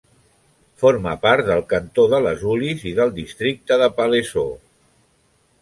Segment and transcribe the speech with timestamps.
[0.83, 4.53] Forma part del cantó de Les Ulis i del districte de Palaiseau.